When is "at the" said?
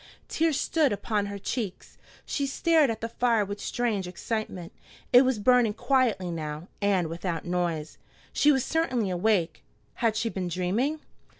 2.89-3.07